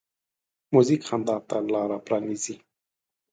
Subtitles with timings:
[0.73, 2.55] موزیک خندا ته لاره پرانیزي.